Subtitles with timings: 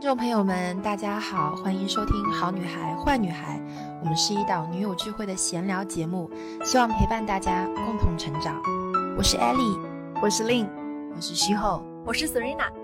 [0.00, 3.58] 听众朋友们，大家好，欢迎收听《好女孩坏女孩》，
[4.00, 6.30] 我们是一档女友聚会的闲聊节目，
[6.64, 8.62] 希望陪伴大家共同成长。
[9.18, 9.78] 我是 Ellie，
[10.22, 10.66] 我是 Lin，
[11.14, 12.79] 我是徐后，我是 Serena。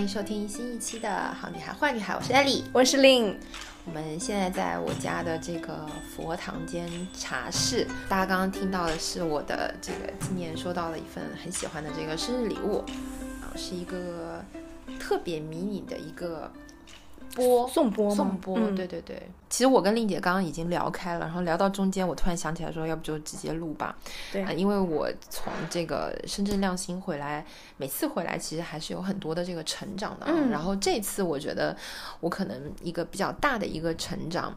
[0.00, 3.34] 欢迎收听新一期的《好女孩坏女孩》，我是 Ellie，我是 Lin。
[3.84, 5.86] 我们现在在我家的这个
[6.16, 12.78] 佛堂间茶室，大家刚刚听到的是我的这个今年收到了一份很喜欢的这个生日礼物，
[13.42, 14.42] 啊，是一个
[14.98, 16.50] 特别迷你的一个。
[17.34, 19.20] 播送播送播，对对对。
[19.48, 23.96] 其实我跟令姐刚刚已经聊开了，然后聊到中间，我突然想起来说，要不就直接录吧。
[24.32, 27.44] 对，因为我从这个深圳亮星回来，
[27.76, 30.26] 每次回来其实还是有很多的这个成长的。
[30.28, 30.50] 嗯。
[30.50, 31.76] 然后这次我觉得
[32.20, 34.54] 我可能一个比较大的一个成长，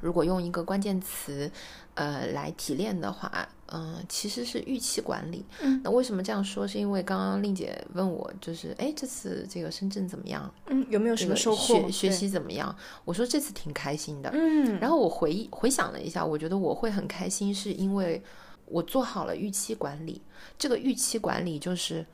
[0.00, 1.50] 如果用一个关键词。
[1.96, 5.42] 呃，来提炼的话，嗯，其实是预期管理。
[5.62, 6.68] 嗯，那为什么这样说？
[6.68, 10.52] 是因为刚刚令姐问我，就是哎，这次这个深圳怎么样？
[10.66, 11.74] 嗯，有没有什么收获？
[11.86, 12.76] 学学习怎么样？
[13.06, 14.28] 我说这次挺开心的。
[14.34, 18.22] 嗯，然后我回忆回想了一下，我觉得我会很开心，是因为
[18.66, 20.20] 我做好了预期管理。
[20.58, 22.04] 这个预期管理就是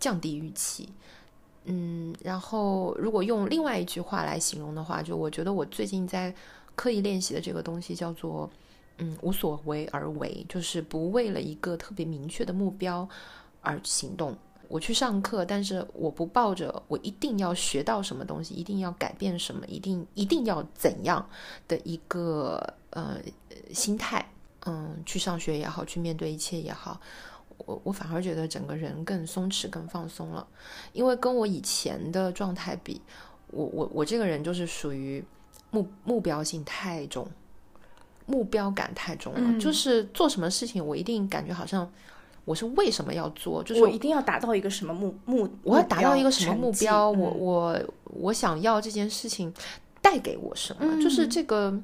[0.00, 0.88] 降低预期。
[1.64, 6.34] 嗯，然后如果用另外一句话来形容的话，就我觉得我最近在
[6.76, 8.50] 刻意练习的这个东西叫做。
[8.98, 13.08] 嗯，无所为而为，就是不为了一个特别明确的目标
[13.62, 14.36] 而行动。
[14.68, 21.26] 我去上课，但是我不抱着我一定要学到什么东西，一定要改变什么，一定一定要怎样
[21.66, 23.16] 的一个呃
[23.72, 24.30] 心态，
[24.66, 27.00] 嗯，去上学也好，去面对一切也好，
[27.64, 30.46] 我我反而觉得整个人更松弛、更放松了。
[30.92, 33.00] 因为跟我以前的状态比，
[33.48, 35.24] 我我我这个人就是属于
[35.72, 37.26] 目目标性太重。
[38.24, 41.86] 目标感太重了，就是做什么事情，我一定感觉好像
[42.44, 49.52] 我是为什么要做，就是我一定要达到一个什么目目，我要达到一个什么目标，我我我想要这件事情
[50.00, 51.76] 带给我什么，就是这个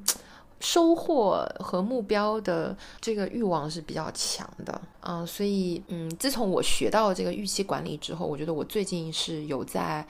[0.60, 10.06] 收获和目标的这个欲望是比较强的，嗯，所以嗯，自从我学到这个预期管理之后，我觉得我最近是有在。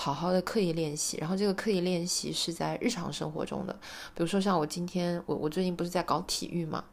[0.00, 3.72] 好好的刻意练习，然后这个刻意练习是在日常生活中的，
[4.14, 6.84] 比如说像我今天，我我最近不是在搞体育嘛？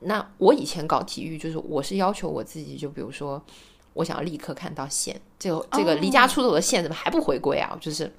[0.00, 3.42] 那我以前搞体育就是我是要求我自己，就比如说
[3.94, 7.74] 我想要立刻看到线，这个这个离家出走的线怎么还不回归啊？
[7.80, 8.12] 就是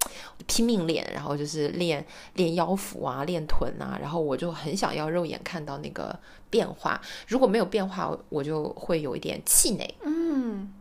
[0.48, 6.18] 拼命练，然后就是练练腰腹啊，练臀啊，然后我就很想要肉眼看到那个
[6.50, 9.94] 变化，如果没有变化，我就会有一点气馁。
[10.04, 10.74] 嗯。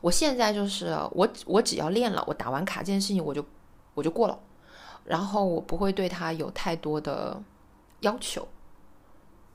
[0.00, 3.44] 我现在就是我，我只要练了，我打完卡这件事情我就
[3.94, 4.38] 我就过了，
[5.04, 7.40] 然后我不会对他有太多的
[8.00, 8.46] 要求，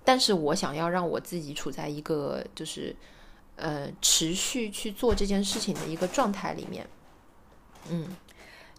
[0.03, 2.95] 但是我想要让我自己处在一个就是
[3.55, 6.87] 呃持续去做这件事情的一个状态里面，
[7.89, 8.15] 嗯。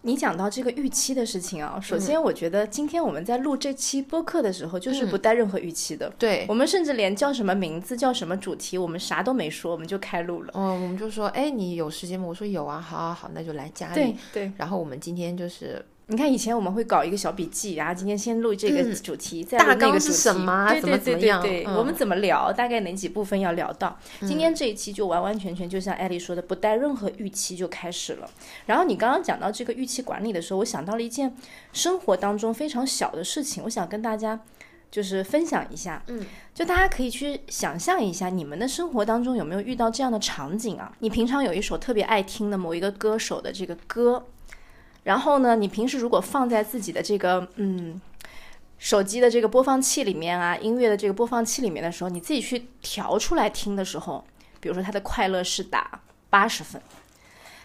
[0.03, 6.11] 你讲到这个预期的事情啊，首先我觉得今天我们在录这期播客的时候，就是不带任何预期的。
[6.17, 10.51] 对，我们甚至连叫什么名字、叫什么主题，我们啥都没说，我们就开录了。
[10.55, 12.25] 嗯，我们就说，哎，你有时间吗？
[12.27, 13.95] 我说有啊，好好好，那就来家里。
[13.95, 14.51] 对对。
[14.57, 15.83] 然后我们今天就是。
[16.09, 23.99] 你看，以前我们会搞一个小笔记，然后今天先录这个主题，再录那个主题，对对对对对，我们怎么聊，大概哪几部分要聊到？
[24.21, 28.29] 今天这一期就完完全全就像艾丽说的，不带任何预期就开始了。
[28.67, 31.35] 然后你刚刚讲到这个预期管理的时候，我想到了一件
[31.73, 34.39] 生活当中非常小的事情，我想跟大家
[34.89, 36.01] 就是分享一下。
[36.07, 36.25] 嗯，
[36.55, 40.89] 就大家可以去想象一下，你们的生活当中有没有遇到这样的场景啊？
[40.99, 44.25] 你平常有一首特别爱听的某一个歌手的这个歌。
[45.07, 47.99] 然后呢，你平时如果放在自己的这个嗯
[48.77, 54.21] 手机的这个播放器里面啊，音乐的这个播放器里面的时候，你自己去调出来听的时候，
[54.59, 56.81] 比如说他的快乐是打八十分，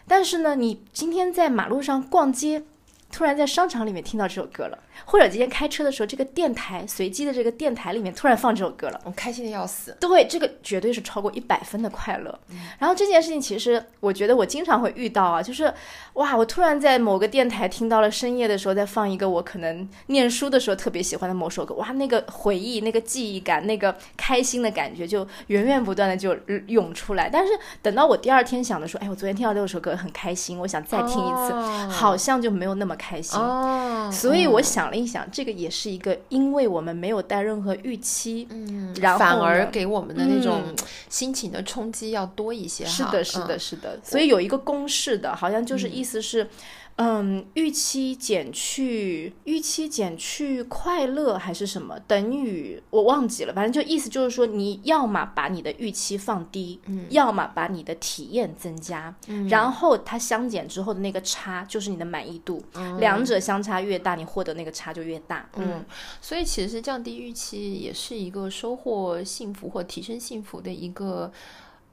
[0.07, 2.63] 但是呢，你今天在马路上逛街，
[3.11, 4.79] 突然在商场里面听到这首歌了。
[5.05, 9.97] 或者今天开车的时候，这个电台随机的这个电台里面突然放这首歌了，我开心的要死。
[10.01, 12.39] 对，这个绝对是超过一百分的快乐。
[12.79, 15.73] 然后这件事情其实我觉得我经常会遇到啊，就是
[16.15, 26.37] 哇，我突然在某个电台听到了深夜的时候在放一个我可能念书的时候特别喜欢的某首歌，哇，那个回忆、那个记忆感、那个开心的感觉就源源不断的就
[26.67, 27.29] 涌出来。
[27.31, 31.53] 但是等到我第二天想的说，哎，我昨天听到这首歌很开心，我想再听一次，
[31.91, 33.41] 好像就没有那么开心。
[33.41, 40.77] 哦，所以我嗯想了一想，这个也是一个，因为我们没有带任何预期，嗯，然后反而给我们的那种嗯
[41.09, 42.91] 心情的冲击要多一些哈。
[42.91, 44.01] 是的，是的，嗯是的。
[44.03, 46.49] 所以有一个公式的，好像就是意思是，
[46.97, 57.07] 嗯，预期减去预期减去快乐还是什么，等于我忘记了，反正就意思就是说，你要么把你的预期放低，嗯。
[57.11, 59.49] 要么把你的体验增加，嗯。
[59.49, 62.63] 然后它相减之后的那个差就是你的满意度，
[62.99, 65.49] 两者相差越大，你获得那个差就越大。
[65.57, 65.85] 嗯，
[66.21, 71.33] 所以其实降低预期也是一个收获幸福或提升幸福的一个。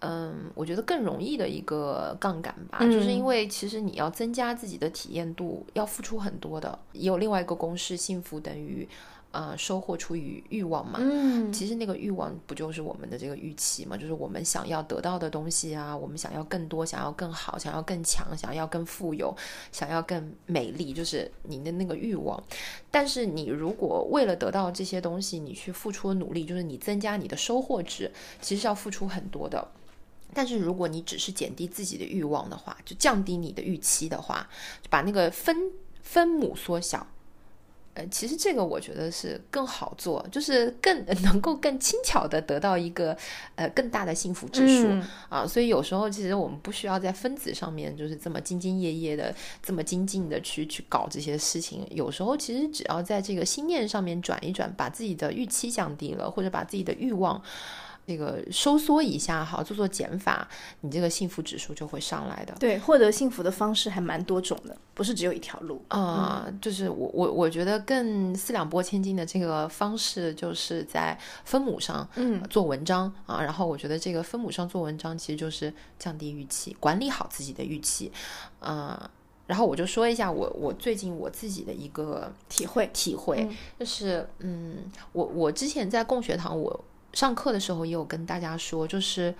[0.01, 6.79] 嗯，我觉得更容易的一个杠杆吧，嗯就是因为其实你要增加自己的体验度，要付出很多的。
[6.93, 8.87] 也有另外一个公式，幸福等于
[9.31, 10.99] 呃收获出于欲望嘛。
[11.01, 13.97] 嗯，其实那个欲望不就是我们的这个预期嘛？
[13.97, 19.35] 就是我们想要得到的东西啊，我们想要更多，想要更好，想要更强，想要更富有，
[19.73, 22.41] 想要更美丽，就是你的那个欲望。
[22.89, 28.09] 但是你如果为了得到这些东西，你去付出努力，就是你增加你的收获值，
[28.39, 29.67] 其实是要付出很多的。
[30.33, 34.47] 但是如果你只是减低自己的欲望的话，就降低你的预期的话，
[34.81, 35.55] 就把那个分
[36.01, 37.07] 分母缩小。
[37.95, 43.17] 呃，其实这个我觉得是更好做，就是更能够更轻巧的得到一个
[43.55, 45.45] 呃更大的幸福指数、嗯啊。
[45.45, 51.85] 所以有时候其实我们不需要在分子上面就是这么兢兢业业的、这么精进的去去搞这些事情。
[51.89, 57.41] 有时候其实只要在这个心念上面转一转，把自己的预期降低了，或者把自己的欲望。
[58.09, 60.47] 这个收缩一下哈，做做减法，
[60.81, 62.55] 你这个幸福指数就会上来的。
[62.59, 65.79] 对，获得幸福的方式还蛮多种的，不是只有一条路。
[65.89, 71.15] 啊、就是我我我觉得更四两拨千斤的这个方式，就是在
[71.45, 73.43] 分母上嗯做文章啊。
[73.43, 78.11] 然后我觉得这个分母上做文章，其实就是降低预期，管理好自己的预期，
[78.59, 79.11] 啊。
[79.45, 84.77] 然后我就说一下我我最近我自己的一个体会，体会，嗯就是嗯，
[85.11, 89.33] 我我之前在共学堂我上课的时候也有跟大家说，就是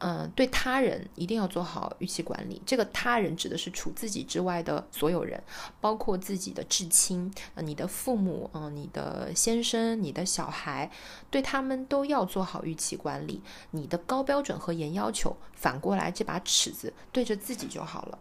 [0.00, 2.60] 嗯，对他人一定要做好预期管理。
[2.66, 5.42] 这个他人指的是除自己之外的所有人，
[5.80, 10.90] 包括自己的至亲，呃，你的父母，嗯、你的先生，你的小孩，
[11.30, 13.42] 对他们都要做好预期管理。
[13.72, 18.18] 你的高标准和严要求，反过来这把尺子对着自己就好了。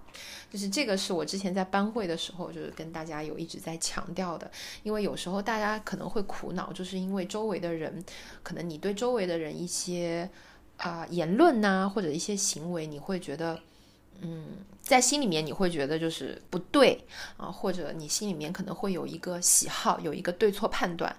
[0.51, 4.51] 就是这个是我之前在班会的时候，就是跟大家有一直在强调的，
[4.83, 8.03] 因为有时候大家可能会苦恼，就是因为周围的人，
[8.43, 10.29] 可能你对周围的人一些
[10.79, 13.59] 啊、言论呐、或者一些行为，你会觉得，
[14.21, 14.47] 嗯，
[14.81, 17.05] 在心里面你会觉得就是不对
[17.35, 21.13] 啊，或者你心里面可能会有一个喜好，有一个对错判断，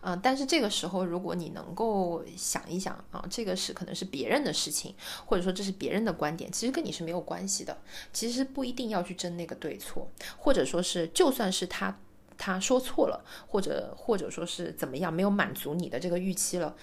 [0.00, 4.92] 啊，但是这个时候如果你能够想一想啊，这个是可能是别人的事情，
[5.24, 7.78] 或者说这是别人的观点，其实跟你是没有关系的，
[8.12, 11.96] 其实不一定要去争那个对错，或者说是就算是他。
[12.38, 16.74] 他说错了，或者或者说是怎么样，没有满足你的这个预期了，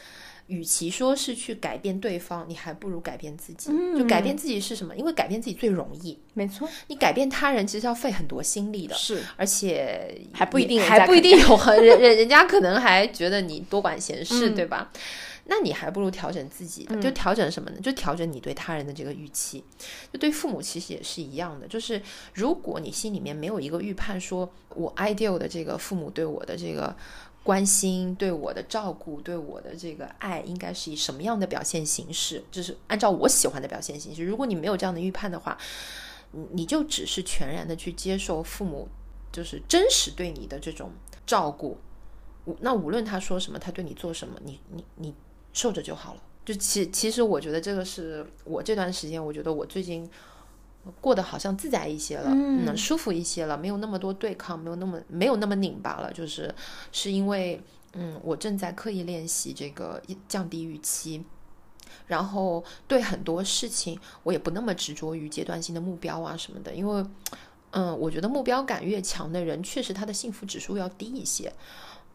[0.47, 3.71] 与其说是去改变对方，你还不如改变自己。
[3.97, 4.95] 就改变自己是什么？
[4.95, 14.91] 因为改变自己最容易，没错，你改变他人其实要费很多心力的，是而且还不一定还不一定有很人人人家可能还觉得你多管闲事，嗯对吧？
[15.45, 17.79] 那你还不如调整自己的，就调整什么呢？
[17.81, 19.63] 就调整你对他人的这个预期。
[20.11, 22.01] 就对父母其实也是一样的，就是
[22.33, 26.95] 如果你心里面没有一个预判，说我 ideal 的这个父母对我的这个
[27.43, 32.41] 关心、对我的照顾、对我的这个爱，应该是以什么样的表现形式？
[32.49, 34.23] 就是按照我喜欢的表现形式。
[34.23, 35.57] 如果你没有这样的预判的话，
[36.31, 38.87] 你你就只是全然的去接受父母
[39.29, 40.91] 就是真实对你的这种
[41.25, 41.77] 照顾。
[42.45, 45.13] 无那无论他说什么，他对你做什么，你你你
[45.53, 46.21] 受着就好了。
[46.43, 50.09] 就其其实我觉得这个是我这段时间，我觉得我最近
[50.99, 56.53] 过得好像自在一些了，嗯，舒服一些了，没有那么多对抗，没有那么没有那么拧巴了，就是
[56.91, 57.61] 是因为
[57.93, 61.23] 嗯，我正在刻意练习这个降低预期。
[62.07, 67.05] 然后对很多事情，我也不那么执着于阶段性的目标啊什么的，因为，
[67.71, 71.53] 嗯，我觉得目标感越强的人，确实他的幸福指数要低一些。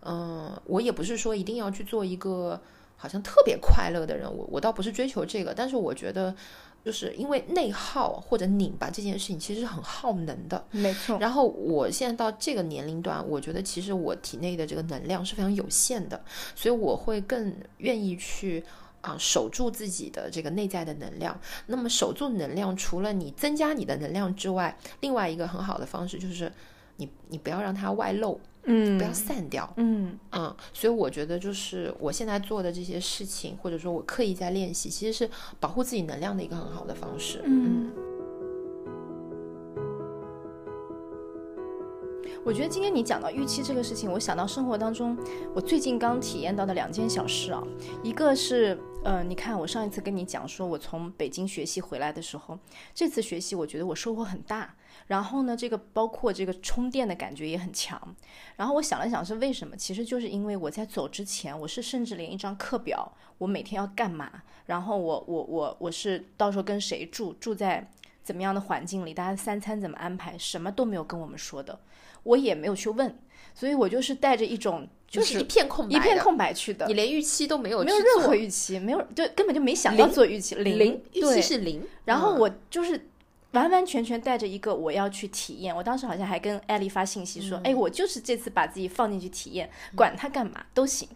[0.03, 2.61] 嗯，我也不是说一定要去做一个
[3.01, 6.35] 好像特别快乐的人，我我倒不是追求这个，但是我觉得，
[6.85, 10.63] 就是因为内耗或者拧巴这件事情，其实是很耗能的。
[10.73, 16.21] 没错，然后我现在到这个年龄段，我觉得其实我体内的这个能量是非常有限的，
[16.57, 18.65] 所以我会更愿意去
[19.01, 21.41] 啊、守住自己的这个内在的能量。
[21.67, 26.53] 那么守住能量，除了你增加你的能量之外，另外一个很好的方式就是
[26.97, 28.97] 你你不要让它外漏，嗯。
[28.99, 29.69] 不要散掉。
[29.77, 30.19] 嗯。
[30.33, 37.43] 嗯，所以我觉得就是我现在做的这些事情，或者说我刻意在练习，其实是保护自己能量的一个很好的方式。
[37.45, 37.91] 嗯。
[42.45, 45.15] 我觉得今天你讲到预期这个事情，我想到生活当中
[45.55, 47.63] 我最近刚体验到的两件小事啊，
[48.03, 52.59] 一个是，呃，你看我上一次跟你讲说我从北京学习回来的时候，
[52.95, 54.75] 这次学习我觉得我收获很大，
[55.07, 58.01] 然后呢，这个包括这个充电的感觉也很强，
[58.57, 67.91] 然后我想了想是为什么，其实就是因为我在走之前，我是甚至连一张课表，我每天要干嘛，然后我我我我是到时候跟谁住，住在
[68.23, 71.79] 怎么样的环境里，大家三餐怎么安排，什么都没有跟我们说的。
[72.25, 73.17] 我也没有去问，
[73.55, 76.87] 所以我就是带着一种就是一片空白，一片空白去的。
[76.87, 81.81] 你连预期都没有，没有任何预期，没有，就根本就没想要做预期，零预期是零。
[82.05, 83.09] 然后我就是
[83.53, 85.75] 完完全全带着一个我要去体验。
[85.75, 91.09] 我当时好像还跟艾丽发信息说：“哎，我就是这次把自己放进去体验，管他干嘛都行。”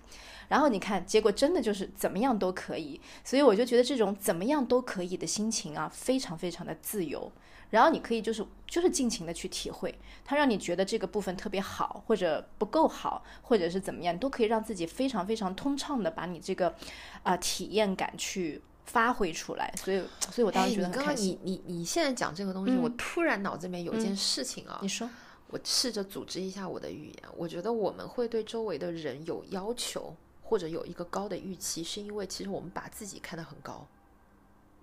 [0.48, 3.00] 然后你看，结果真的就是怎么样都可以。
[3.24, 7.30] 所以我就觉得这种怎么样都可以的心情啊，非常非常的自由。
[7.70, 16.74] 然后你可以就是就是尽情的去体会，它让你觉得这个部分特别好，或者不够好，或者是怎么样，都可以让自己非常非常通畅的把你这个
[17.22, 19.72] 啊体验感去发挥出来。
[19.76, 21.38] 所以，所以我当时觉得很开心。
[21.42, 25.08] 你你你现在讲这个东西，我突然脑子里面有一件事情啊，你说，
[25.48, 27.16] 我试着组织一下我的语言。
[27.36, 33.86] 我觉得我们会对周围的人有要求，或者有一个高的预期，是因为其实我们把自己看得很高。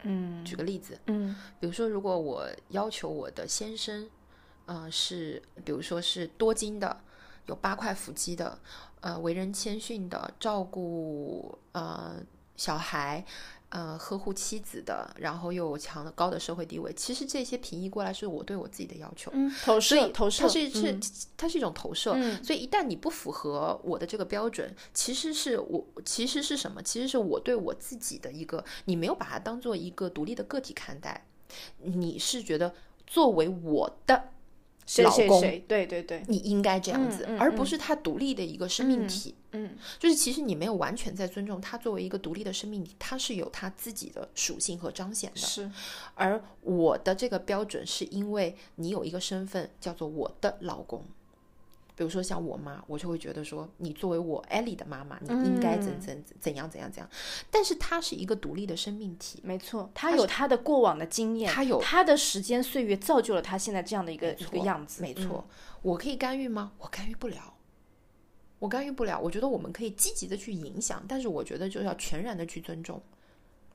[0.04, 4.10] 嗯，举个例子，嗯，比如说，如果我要求我的先生，
[4.66, 7.02] 呃，是，比如说是多金的，
[7.48, 8.58] 有八块腹肌的，
[9.02, 12.16] 呃，为人谦逊的，照顾呃
[12.56, 13.26] 小孩。
[13.70, 21.00] 呃，呵护妻子的，然后又有强的高的社会地位，其实这些平移过来是我对我自己的要求，嗯，投射，投射，它是是
[21.38, 26.82] 它是一种投射，所以一旦你不符合我的这个标准，其实是我其实是什么？
[26.82, 31.28] 其实是我对我自己的一个，你没有把它当做一个独立的个体看待，
[31.78, 32.74] 你是觉得
[33.06, 34.32] 作为我的。
[34.98, 39.36] 老公，对对对，你应该这样子，而不是他独立的一个生命体。
[39.52, 45.40] 嗯，就是其实你没有完全在尊重他作为一个独立的生命体，他是有他自己的属性和彰显的。
[45.40, 45.70] 是，
[46.16, 51.04] 而我的这个标准是因为你有一个身份叫做我的老公。
[52.00, 57.10] 比如说像我妈，我就会觉得说，你作为我艾莉的妈妈，你应该怎怎怎样怎样怎样。
[57.52, 65.02] 但是她是一个独立的生命体，没错，她有她的过往的经验，她有她的时间岁月造就了她现在这样的一个一个样子。
[65.02, 65.46] 没错，
[65.82, 66.72] 我可以干预吗？
[66.78, 67.54] 我干预不了，
[68.60, 69.20] 我干预不了。
[69.20, 73.02] 我觉得我们可以积极的去影响，但是我觉得就要全然的去尊重。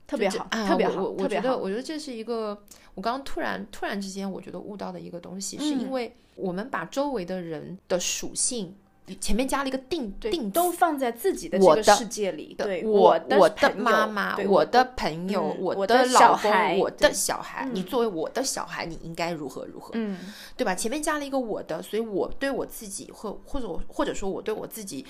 [0.07, 1.03] 特别好，特别好。
[1.03, 2.63] 我我觉得，我觉得这是一个
[2.95, 8.75] 我刚刚突然突然之间，我觉得悟到的一个东西，是因为我们把周围的人的属性
[9.21, 12.55] 前面加了一个定定，都放在自己的这个世界里。
[12.59, 19.91] 对，我我的妈妈，我的朋友，我的老公，我的小孩，你作为我的小孩，你应该如何如何？
[19.95, 20.19] 嗯，
[20.57, 20.75] 对吧？
[20.75, 25.05] 前面加了一个我的，所以我对我自己，或或者或者说我对我自己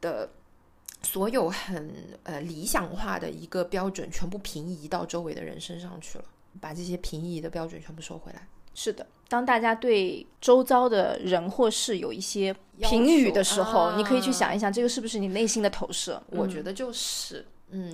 [0.00, 0.30] 的。
[1.02, 1.92] 所有很
[2.22, 6.24] 呃理想化的一个标准，全部平移到周围的人身上去了，
[6.60, 8.46] 把这些平移的标准全部收回来。
[8.74, 16.22] 是的，当大家对周遭的人或事有一些评语的时候，你可以去想一想，这个是不是你内心的投射？
[16.30, 17.40] 我觉得就是。
[17.40, 17.48] 嗯，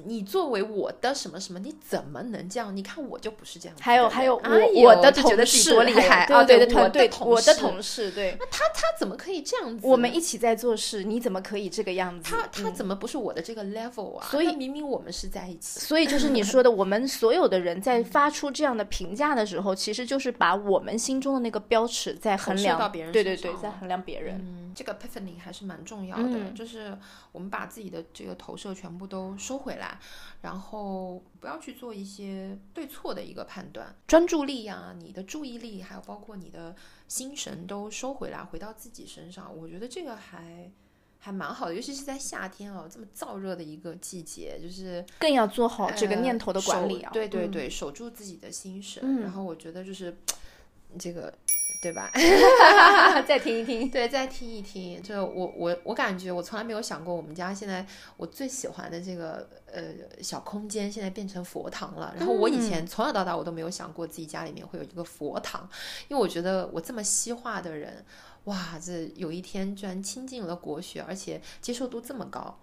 [0.06, 2.76] 你作为我的什么什么，你怎么能这样？
[2.76, 3.76] 你看我就不是这样。
[3.80, 6.44] 还有还有，我我的同事多厉害啊！
[6.44, 8.36] 对对对，我的同事对。
[8.40, 9.86] 那他他怎么可以这样子？
[9.86, 12.34] 我们一起在做事，你怎么可以这个样子？
[12.34, 14.26] 他他怎么不是我的这个 level 啊？
[14.28, 15.78] 所以明明我们是在一起。
[15.78, 23.12] 所以就是你说的，我们所有的人在发出这样的评价的时候，其实就是把我们心中的那个标尺在衡量到别人。
[23.12, 24.36] 对对对，在衡量别人。
[24.40, 26.98] 嗯，这个 epiphany 还是蛮重要的，就是
[27.30, 29.98] 我们把自己的这个投射全部都收回来。
[30.40, 36.76] 然后不要去做一些对错的一个判断，专注力呀，你的注意力，还有包括你的
[37.08, 39.52] 心神都收回来，回到自己身上。
[39.56, 40.70] 我觉得这个还
[41.18, 47.10] 还蛮好的，尤其是在夏天哦，这么燥热的一个季节，就是更要做好这个念头的管理啊。
[47.12, 49.20] 对对对，守住自己的心神。
[49.20, 50.16] 然后我觉得就是
[51.00, 51.34] 这个。
[51.80, 52.10] 对吧？
[53.26, 55.00] 再听一听， 对，再听一听。
[55.00, 59.82] 就我我我感觉，我从来没有想过，我们家现在我最喜欢的这个呃
[60.20, 62.12] 小空间，现在变成佛堂了。
[62.18, 65.68] 然后我以前从小到大，我都没有想过自己家里面会有一个佛堂，
[66.08, 68.04] 因为我觉得我这么西化的人，
[68.44, 72.58] 哇，这有一天居然亲近了国学，而且接受度这么高，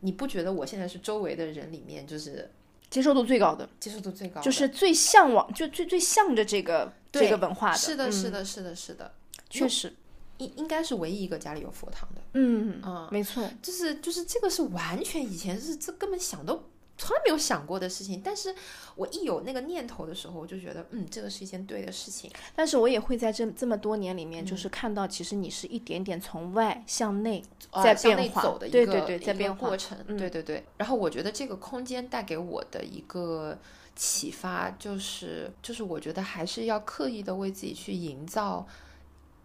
[0.00, 2.50] 你不觉得我现在是周围的人里面就是？
[2.90, 7.78] 接受度最高的，接受度最高，就是最向往，就最最向着这个这个文化的。
[7.78, 9.14] 是的，是的，是的，是的，
[9.48, 9.94] 确实，
[10.38, 12.20] 应应该是唯一一个家里有佛堂的。
[12.34, 16.62] 嗯啊，没错，就是就是这个是完全以前是这根本想都
[17.00, 18.20] 从来没有想过的事情。
[18.22, 18.54] 但是
[18.94, 22.30] 我一有那个念头的时候，我就觉得，嗯，这个是一件对的事情。
[22.54, 27.42] 但是我也会在这这么多年里面，就是看到其实你是一点点从外向内
[27.82, 30.64] 在变化，走的一个对对对，在变化过程，嗯对对对。
[30.76, 33.58] 然后我觉得这个空间带给我的一个
[33.96, 38.66] 启发，就是就是我觉得还是要刻意的为自己去营造。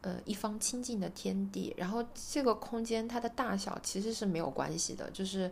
[0.02, 5.52] 呃，一方清净的天地，然后这个空间它的大小其实是没有关系的，就是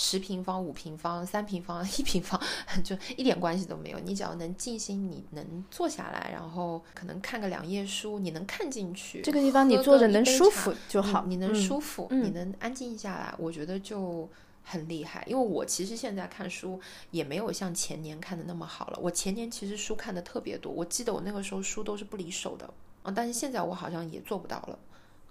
[0.00, 2.40] 十平方、五平方、三平方、一平方，
[2.84, 3.98] 就一点关系都没有。
[3.98, 14.30] 你只要能静心，你能坐下来，然后可能看个两页书，你能看进去，这个地方你坐着能舒服就好，你，你能嗯舒服，嗯你能安静下来，我觉得就
[14.62, 15.24] 很厉害。
[15.26, 18.98] 因为我其实现在看书也没有像前年看的那么好了。
[19.02, 24.78] 我前年其实书看的特别多，我记得我那个时候书都是不离手的，啊，但是现在我好像也做不到了。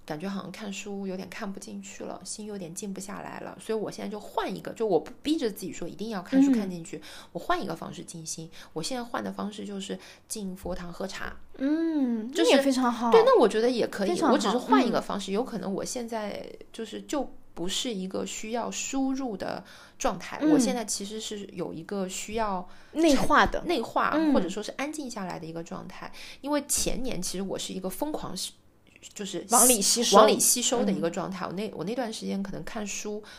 [0.07, 6.53] 感觉好像看书有点看不进去了，心有点静不下来了，所以我现在就换一个，就我不逼着自己说一定要看书嗯。
[6.53, 7.01] 看进去，
[7.33, 8.49] 我换一个方式静心。
[8.71, 9.99] 我现在换的方式就是
[10.29, 15.01] 进佛堂喝茶，嗯，这也就是非常好，对，那我觉得也可以，我只是换一个嗯。
[15.01, 19.61] 方式，有可能我现在就是就不是一个需要输入的
[19.99, 20.77] 状态，我现嗯。
[20.77, 26.09] 在其实是有一个需要内化的，内化、嗯或者说是安静下来的一个状态。
[26.39, 28.53] 因为前年其实我是一个疯狂吸，
[29.13, 31.45] 就是往里吸收，往里吸收的一嗯个状态。
[31.45, 33.29] 我那我那段时间可能看书嗯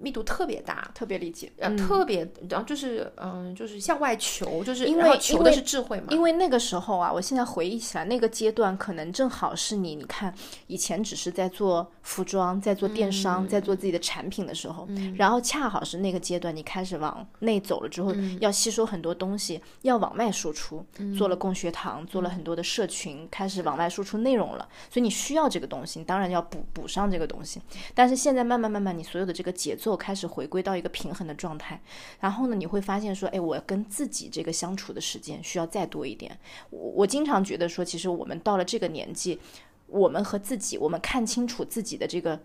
[0.00, 1.76] 密度特别大，特别理解，呃，嗯。
[1.76, 6.06] 特别，然后就是嗯，就是向外求，就是因为求的是智慧嘛。
[6.10, 10.34] 因为那个时候啊，我现在回忆起来，那个阶段可能正好是你，你看
[10.66, 20.84] 以前只是在做服装，在做电商，在做自己的产品的时候，然后恰好是那个阶段，你开始往内走了之后，要吸收很多东西，要往外输出，
[21.16, 27.60] 做了供学堂，做了很多的社群，开始往外输出内容了，所以你需要这个东西，你当然要补补上这个东西。
[27.94, 31.80] 但是现在慢慢慢慢，你所有的这个节奏开始回归到一个平衡的状态，
[32.18, 36.36] 然后呢，你会发现说，哎，我跟自己这个相处的时间需要再多一点。
[36.70, 39.38] 我我经常觉得说，其实我们到了这个年纪，
[39.86, 42.40] 我们和自己，我们看清楚自己的这个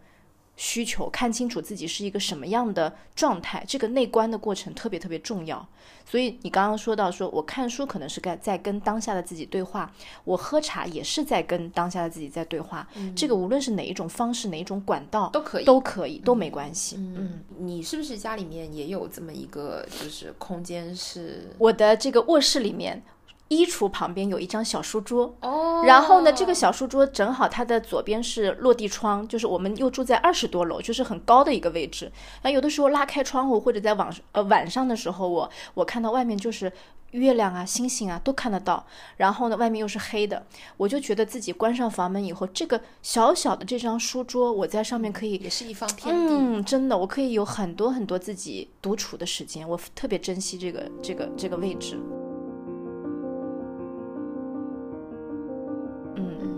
[0.57, 5.65] 需求，看清楚自己是一个什么样的状态，这个内观的过程特别特别重要。
[6.03, 9.93] 所以你刚刚说到说，我看书可能是在在跟当下的自己对话，
[10.23, 12.87] 我喝茶也是在跟当下的自己在对话。
[13.15, 16.95] 这个无论是哪一种方式，哪一种管道都可以都可以，都没关系。
[16.97, 21.51] 嗯，你是不是家里面也有这么一个就是空间是？
[21.59, 23.03] 我的这个卧室里面，
[23.49, 25.35] 衣橱旁边有一张小书桌。
[25.41, 32.11] 哦然后呢，这个小书桌正好它的左边是落地窗，就是我们又住在二十多楼，就是很高的一个位置。
[32.41, 36.71] 然后有的时候拉开窗户，或者在晚呃晚上的时候，我我看到外面就是
[37.11, 38.83] 月亮啊、星星啊都看得到。
[39.17, 40.43] 然后呢，外面又是黑的，
[40.77, 46.33] 我就觉得自己关上房门以后，这个小小的这张书桌，我在上面可以也是一方天地。
[46.33, 51.99] 嗯，真的，我可以有很多很多自己独处的时间，我特别珍惜这个这个这个位置。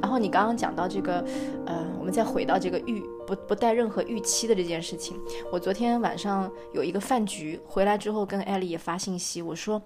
[0.09, 1.23] 然后你刚刚讲到这个，
[1.67, 5.15] 呃，我们再回到这个预不不带任何预期的这件事情。
[5.51, 9.79] 我昨天晚上有一个饭局，回来之后跟艾丽也发信息，我说，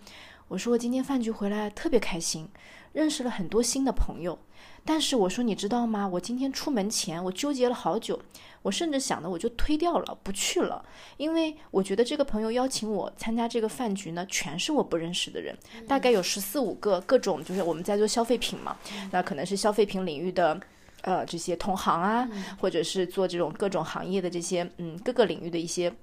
[0.47, 2.47] 我说我今天饭局回来特别开心，
[2.93, 4.39] 认识了很多新的朋友。
[4.85, 6.07] 但是我说你知道吗？
[6.07, 8.19] 我今天出门前我纠结了好久，
[8.61, 10.83] 我甚至想的我就推掉了，不去了，
[11.17, 18.77] 因为我觉得这个朋友邀请我参加这个饭局呢，全是我不认识的人，大概有十四五个，各种就是我们在做消费品嘛，
[19.11, 20.59] 那可能是消费品领域的。
[21.05, 22.25] 呃，这些同行啊，
[22.61, 25.93] 或者是做这种各种行业的这些，嗯，各个领域的一些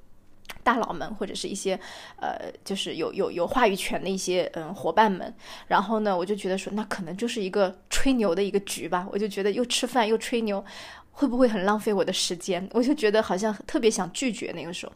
[0.62, 1.78] 大佬们，或者是一些
[2.16, 5.32] 呃，就是有有有话语权的一些嗯伙伴们。
[5.66, 9.06] 然后呢，我就觉得说，那可能就是一个吹牛的一个局吧。
[9.10, 10.64] 我就觉得又吃饭又吹牛，
[11.12, 12.68] 会不会很浪费我的时间？
[12.72, 14.92] 我就觉得好像特别想拒绝那个时候。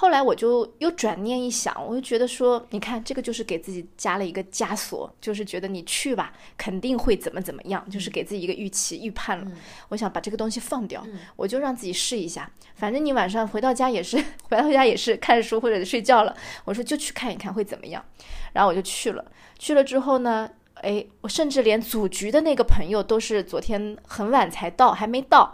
[0.00, 9.46] 后来我就又转念一想，我就觉得说，你看这个就是给自己加了一个枷锁，就是觉得你去吧，肯定会怎么怎么样，就是给自己一个预期预判了。
[9.88, 14.16] 我想把这个东西放掉，我就让自己试一下，反正你晚上回到家也是
[14.48, 16.32] 回到家也是看书或者睡觉了，
[16.64, 18.04] 我说就去看一看会怎么样，
[18.52, 19.24] 然后我就去了，
[19.58, 20.48] 去了之后呢。
[20.80, 25.52] 哎，我甚至连组局的那个朋友都是昨天很晚才到，还没到。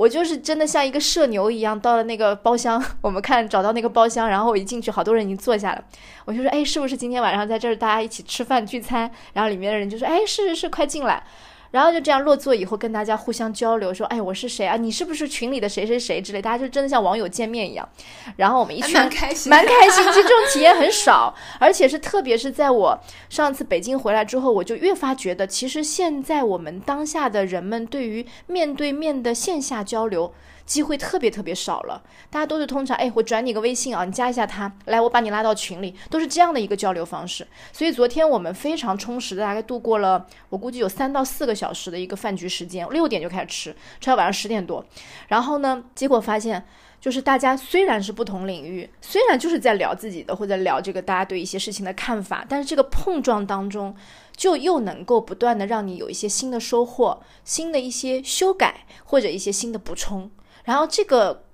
[0.00, 5.84] 我就是真的像一个社牛一样，到了那个包厢， 我们看找到那个包厢，然后我一进去，好多人已经坐下了。
[6.24, 9.10] 我就说，哎，是不是今天晚上在这儿大家一起吃饭聚餐？
[9.34, 11.22] 然后里面的人就说，哎，是是是，快进来。
[11.70, 14.76] 然后就这样落座以后，跟大家互相交流，说，哎，我是谁啊？
[14.76, 16.42] 你是不是群里的谁谁谁之类？
[16.42, 17.88] 大家就真的像网友见面一样。
[18.36, 20.04] 然后我们一群蛮开心，蛮开心。
[20.04, 30.32] 其实这种体验很少，而且是特别是在我上次北京回来之后，我就越发觉得，其实现在我们当下的人们对于面对面的线下交流。
[30.70, 37.44] 机会特别特别少了，大家都是通常，哎，我转你个微信啊，你加一下他，来，我把你拉到群里，都是这样的一个交流方式。
[37.72, 44.84] 所以昨天我们非常充实的，大概度过了，我估计有三到四个小时的一个饭局时间，六点就开始吃，吃到晚上十点多。
[45.26, 46.64] 然后呢，结果发现，
[47.00, 53.92] 就是大家虽然是不同领域，虽然就是在聊自己的或者聊这个大家对一些事情的看法，但是这个碰撞当中，
[54.36, 60.30] 就又能够不断的让你有一些新的收获，新的一些修改或者一些新的补充。
[60.64, 61.44] 然后这个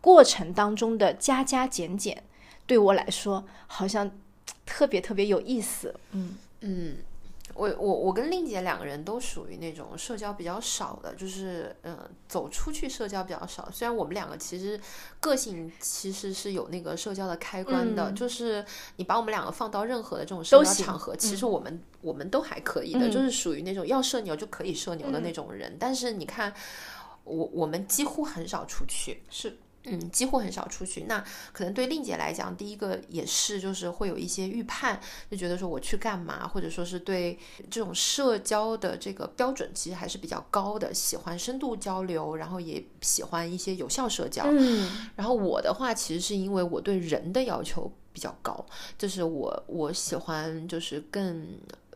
[0.00, 2.22] 过程当中的加加减减，
[2.66, 4.10] 对我来说好像
[4.66, 5.94] 特别特别有意思。
[6.12, 6.96] 嗯嗯，
[7.54, 13.68] 我我我跟令姐两个人都属于那种社交比较少的，就是嗯、呃走出去社交比较少。
[13.70, 14.80] 虽然我们两个其实
[15.20, 18.64] 个性其实是有那个社交的开关的，嗯就是
[18.96, 25.76] 你把我们两个放到任何的这种社交场合，其实我们、我们都还可以的，嗯就是属于那种要社牛就可以社牛的嗯那种人。
[25.78, 26.54] 但是你看，
[27.24, 31.04] 我我们几乎很少出去，是，嗯，几乎很少出去。
[31.04, 37.38] 那可能对令姐来讲，第一个也是就是会有一些预判，就觉得说我去干嘛，或者说是对
[37.70, 44.44] 这种社交的这个标准其实还是比较高的，喜欢深度交流，然后也喜欢一些有效社交。
[44.46, 48.64] 嗯然后我的话，其实是因为我对人的要求比较高，
[48.98, 51.46] 就是我我喜欢就是更。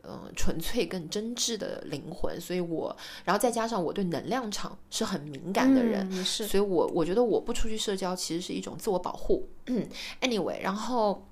[0.06, 9.48] 呃，纯粹更真挚的灵魂，所以我，然后再加上我对能量场是很敏感的人，嗯、是所以我我觉得我不出去社交其实是一种自我保护。
[9.66, 9.86] 嗯
[10.20, 11.26] ，anyway，然后。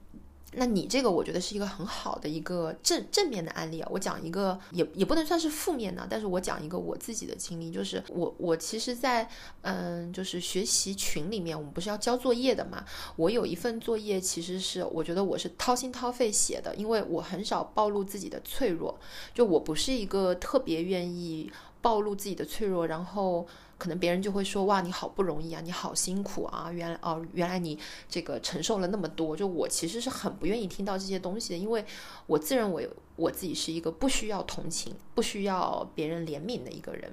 [0.56, 3.88] 那你这个我觉得是一个很好的一个正正面的案例啊。
[3.90, 9.28] 我讲一个也也不能算是负面的，但是我讲一个我自己的经历，就是我我其实在，
[9.62, 12.84] 嗯就是学习群里面，我们不是要交作业的嘛。
[13.16, 18.98] 我有一份作业其实是我觉得我是掏心掏肺写的，因为我很少暴露自己的脆弱，
[19.34, 23.46] 就我不是一个特别愿意暴露自己的脆弱，然后。
[23.84, 29.36] 可能别人就会说哇，你好不容易啊，你好辛苦啊，原来哦，原来你这个承受了那么多。
[29.36, 31.84] 就我其实是很不愿意听到这些东西的，因为
[32.26, 37.12] 我自认为我自己是一个不需要同情、不需要别人怜悯的一个人，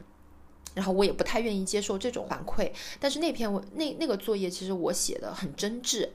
[0.74, 2.72] 然后我也不太愿意接受这种反馈。
[3.02, 6.08] 但是那篇我那那个作业其实我写的很真挚，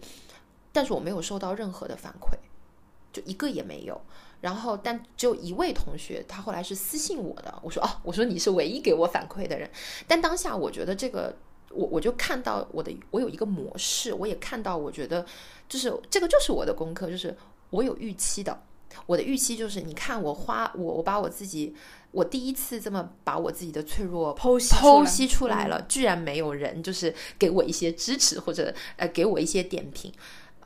[0.73, 2.39] 但是我没有收到任何的反馈，
[3.13, 4.01] 就一个也没有。
[4.47, 7.53] 然后，但只有一位同学，他后来是私信我的。
[7.65, 9.69] 我说哦，我说你是唯一给我反馈的人。
[10.07, 11.37] 但当下我觉得这个，
[11.71, 15.27] 我我就看到我的，我有一个模式，我也看到，我觉得
[15.69, 17.37] 就是这个就是我的功课，就是
[17.71, 18.63] 我有预期的。
[19.07, 21.75] 我的预期就是，你看我花我我把我自己，
[22.13, 30.13] 我第一次这么把我自己的脆弱剖析剖析出来了，居然没有人就是给我一些支持或者呃给我一些点评。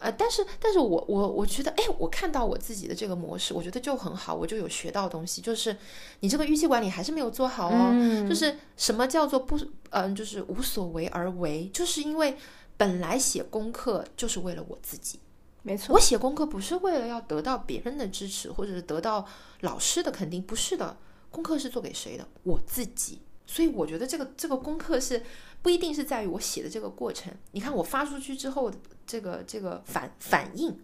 [0.00, 5.76] 呃，但是，但是我我我觉得，哎，我看到我自己的这个模式，我觉得就很好，我就有学到东西，就是
[6.20, 9.60] 你这个预期管理还是没有做好哦，嗯就是什么叫做不，
[9.90, 12.34] 嗯、就是无所为而为，就是因为
[12.78, 15.20] 本来写功课就是为了我自己，
[15.62, 19.26] 没错，我写功课不是为了要得到别人的支持，或者是得到
[19.60, 20.96] 老师的肯定，不是的，
[21.30, 22.26] 功课是做给谁的？
[22.44, 23.20] 我自己。
[23.50, 25.20] 所以我觉得这个这个功课是
[25.60, 27.32] 不一定是在于我写的这个过程。
[27.50, 28.70] 你看我发出去之后，
[29.04, 30.78] 这个这个反反应，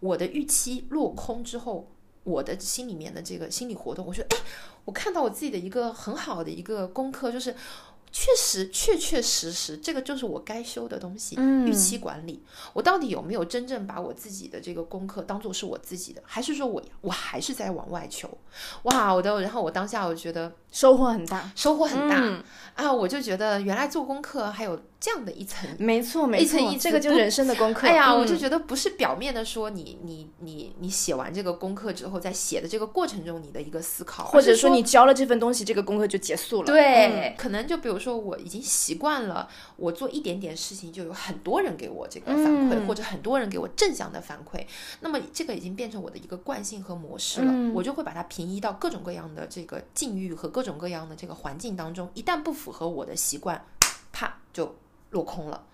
[0.00, 1.90] 我的预期落空之后，
[2.24, 4.42] 我的心里面的这个心理活动，我觉得哎，
[4.84, 7.56] 我看到我自己的一个很好的一个功课，就是
[8.12, 11.36] 确实确确实实，这个就是我该修的东西。
[11.38, 12.42] 嗯预期管理，
[12.72, 18.28] 我到底有没有真正把我自己的这个功课当做是我自己的，还是说我我还是在往外求？
[18.84, 22.42] 哇，我的，然后我当下我觉得收获很大，收获很大、嗯
[22.74, 22.92] 啊！
[22.92, 25.68] 我就觉得原来做功课还有这样的一层。
[25.78, 27.86] 没错没错，一层一层这个就是人生的功课。
[27.88, 36.66] 哎呀，我嗯就觉得不是表面的说你你你你写完这个功课之后，在写的这个过程中你的一个思考，或者说说你交了这份东西，这个功课就结束了。
[36.66, 44.66] 对，可能就比如说我已经习惯了，我做一点点事情就有很多人给我这个反馈，嗯或者很多人给我正向的反馈，
[45.00, 53.64] 那么这个已经变成我的一个惯性和模式了，嗯我就会把它平移到各种各样的这个境遇和各种各样的这个环境当中，一旦不符合我的习惯，
[54.12, 54.74] 啪就
[55.10, 55.64] 落空了。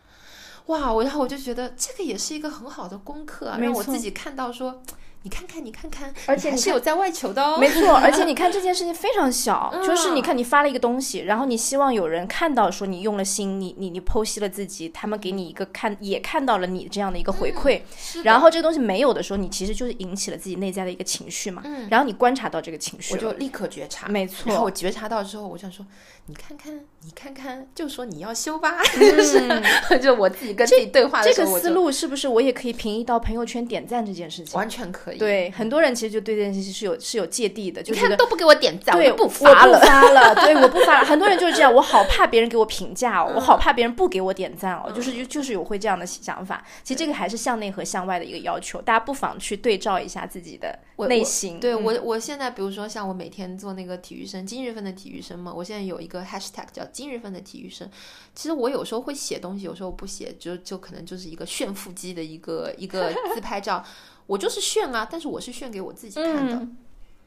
[0.67, 4.83] 哇，我然后我就觉得这个也是一个很好的功课啊，让我自己看到说，
[5.27, 7.59] 你看看，你看看，而且你看是有在外求的哦。
[7.59, 17.81] 没错，而且你 看这件事情非常小，嗯就是你看你发了一个东西，然后你希望有人看到说你用了心，你你你剖析了自己，他们给你一个看也看到了你这样的一个回馈，
[18.23, 25.85] 然后这个东西没有的时候，你其实就是引起了自己内在的一个情绪嘛，嗯然后你观察到这个情绪，我就立刻觉察，没错，然后我觉察到之后，我想说，
[26.27, 29.63] 你看看，你看看，就说你要修吧，就嗯
[30.01, 34.55] 就我自己跟自己对话的这时候，我就个思路是不是我也可以平移到朋友圈点赞这件事情？
[34.57, 35.16] 完全可以。
[35.17, 39.81] 对，很多人其实就对这件事情是有是有芥蒂的，就你觉得看都不给我点赞，对，我就不发了。
[39.81, 41.05] 发了，对，我不发了。
[41.05, 46.65] 很多人就是这样，我好怕别人给我评价哦，我好怕别人不给我点赞哦，就是就就是有会这样的想法。
[46.83, 51.59] 其实这个还是向内和向外的一个要求，大家不妨去对照一下自己的内心。
[51.59, 57.89] 嗯对我，我现在比如说像我每天做那个体育生，今日份的体育生嘛，我现在有一个 hashtag 叫今日份的体育生。
[58.35, 63.85] 其实我有时候会写东西，有时候不写，就就可能就是一个炫腹肌的一个一个自拍照。
[64.27, 66.55] 我就是炫啊，但是我是炫给我自己看的。
[66.57, 66.77] 嗯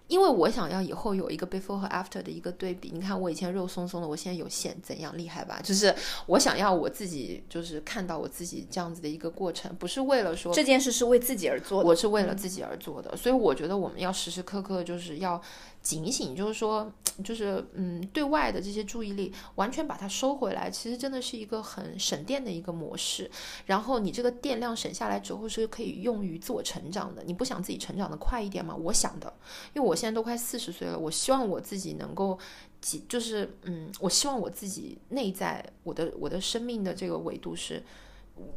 [0.09, 2.89] 因为我想要以后有一个 before 和 after 的一个对比。
[2.91, 5.61] 你看我以前肉松松的，我现在有线，怎样厉害吧？
[5.63, 5.93] 就是
[6.25, 11.87] 我想要我自己，就是看到我自己这样子的一个过程，不是为了说这件事是为自己而做的。
[11.87, 15.39] 我是为了自己而做的，所以我觉得我们要时时刻刻就是要
[15.81, 16.91] 警醒，就是说，
[17.23, 23.29] 就是嗯，对外的这些注意力完全把它收回来，其实真的是一个很省电的一个模式。
[23.65, 27.23] 然后你这个电量省下来之后是可以用于自我成长的。
[27.23, 28.75] 你不想自己成长的快一点吗？
[28.75, 29.33] 我想的，
[29.73, 32.37] 因为我现在都快四十岁了，我希望我自己能够。
[32.81, 37.83] 几就是嗯，我希望我自己内在我的我的生命的这个维度是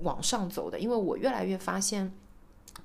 [0.03, 2.13] 往上走的，因为我越来越发现，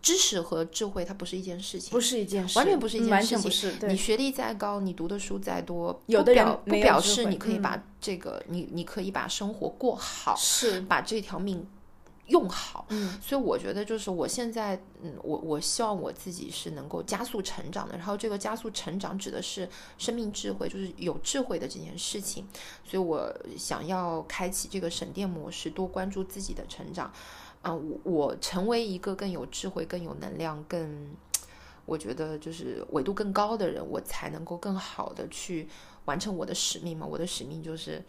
[0.02, 3.38] 知识和智慧它不是一件事情，不是一件事，完全不是一件事情。
[3.38, 3.88] 全不是。
[3.88, 11.68] 你，学历再高，你读的书再多，有的表不表示你可以把这个、你你可以把生活过好，是，把这条命
[12.28, 12.86] 用好。
[12.90, 17.98] 嗯，所以我觉得就是我现在，嗯，我我希望我自己是能够加速成长的。
[17.98, 22.48] 然后这个加速成长指的是生命智慧，就是有智慧的这件事情。
[22.86, 27.12] 所以我想要开启这个省电模式，多关注自己的成长。
[27.68, 31.10] 啊、我我成为一个更有智慧、更有能量、更
[31.86, 35.68] 我觉得就是维度更高的人，我才能够更好的去
[36.06, 37.06] 完成我的使命嘛。
[37.06, 38.04] 我的使命就是。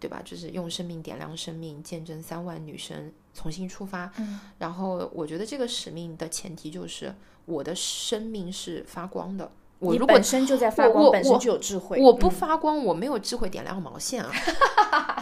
[0.00, 0.22] 对吧？
[0.24, 4.10] 就是用生命点亮生命，见证三万女生重新出发。
[4.16, 9.52] 嗯，然后我觉得这个使命的前提就是我的生命是发光的。
[9.78, 12.00] 我你如果本身就在发光，本身就有智慧。
[12.00, 14.32] 我不嗯发光，我没有智慧点亮毛线啊！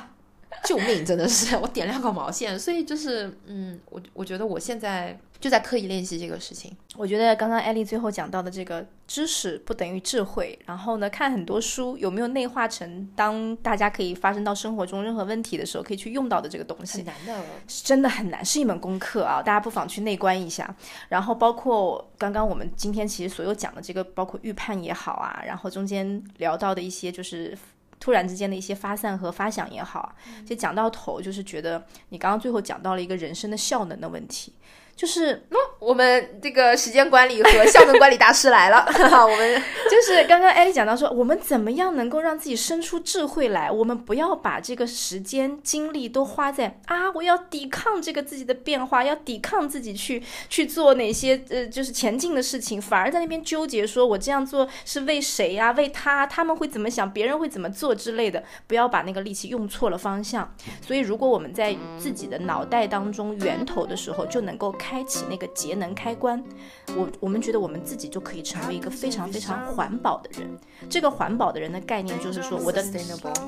[0.64, 2.58] 救命，真的是我点亮个毛线。
[2.58, 6.76] 所以就是，嗯，我我觉得我现在就在刻意练习这个事情。
[6.96, 19.40] 我觉得刚刚艾丽最后讲到的这个知识不等于智慧，然后呢，看很多书有没有内化成当大家可以发生到生活中任何问题的时候可以去用到的这个东西很，难的，是真的很难，是一门功课啊！
[19.40, 20.74] 大家不妨去内观一下。
[21.08, 27.56] 然后包括刚刚我们今天其实所有讲的这个，包括预判也好啊，然后中间聊到的一些就是。
[28.00, 34.52] 突然之间的一些发散和发想也好啊，其实讲到头就是觉得你刚刚最后讲到了一个人生的效能的问题，
[34.98, 35.46] 就是
[35.78, 38.84] 我们这个时间管理和效能管理大师来了，
[39.24, 43.70] 我们 就是刚刚艾丽讲到说，我们怎么样能够让自己生出智慧来？
[43.70, 60.52] 我们不要把这个时间精力都花在啊，我要抵抗这个自己的变化，要抵抗自己去去做哪些呃，就是前进的事情，反而在那边纠结，说我这样做是为谁呀、为他，他们会怎么想，别人会怎么做之类的，不要把那个力气用错了方向。
[60.84, 66.42] 所以，如果我们在自己的脑袋当中源头的时候，就能够开启那个节能开关，
[66.96, 70.48] 我我们觉得我们自己就可以成为一个非常非常环保的人。
[70.88, 72.82] 这个环保的人的概念就是说，我的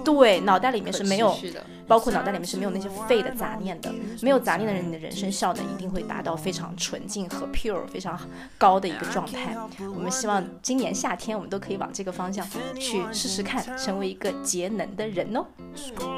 [0.04, 1.34] 对脑袋里面是没有
[1.86, 8.20] 包括脑袋里面是没有那些废的杂念的，没有杂念的人，你的人生效能一定会达到非常纯净和 pure 非常
[8.58, 9.56] 高的一个状态。
[9.78, 12.46] 我们希望今年夏天我们都可以往这个方向
[12.78, 15.46] 去试试看，成为一个节能的人哦。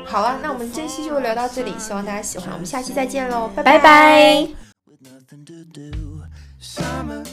[0.04, 3.78] 好了，那我们这期就聊到这里，希望大家喜欢，我们下期再见喽，拜拜
[5.32, 6.22] nothing to do.
[6.58, 7.24] Summer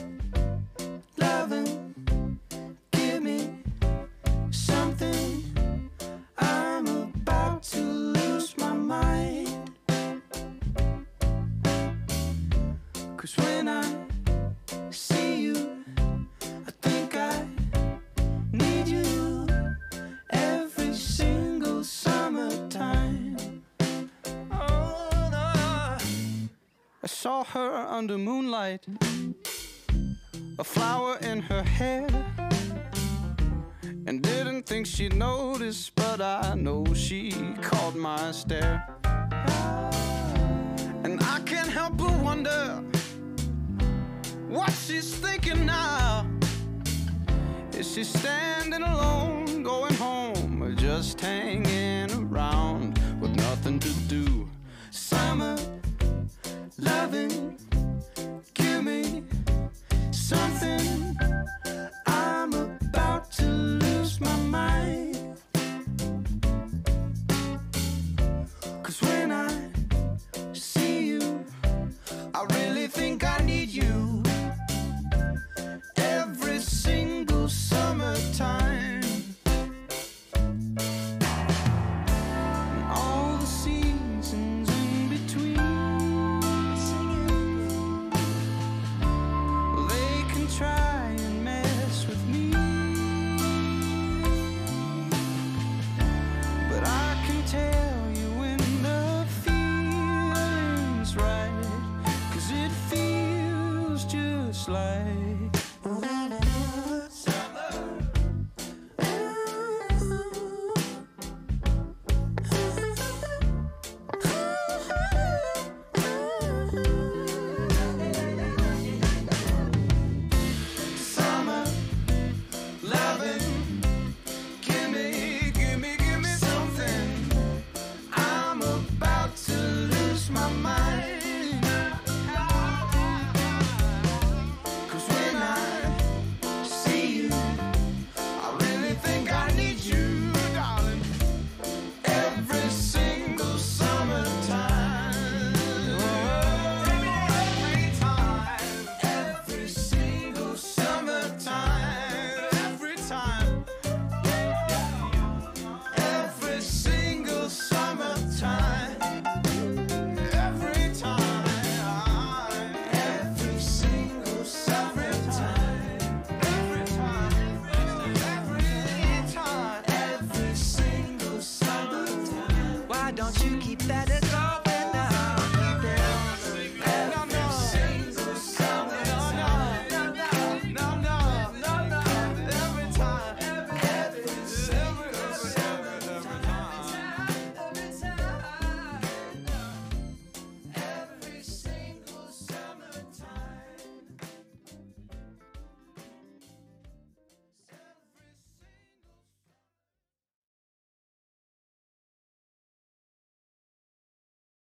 [27.49, 28.85] her under moonlight,
[30.59, 32.07] a flower in her hair.
[34.05, 37.31] And didn't think she'd notice, but I know she
[37.61, 38.85] caught my stare.
[41.03, 42.83] And I can't help but wonder
[44.47, 46.27] what she's thinking now.
[47.73, 54.49] Is she standing alone, going home, or just hanging around with nothing to do?
[54.91, 55.55] Summer
[56.81, 57.58] loving,